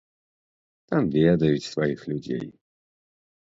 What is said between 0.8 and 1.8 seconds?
Там ведаюць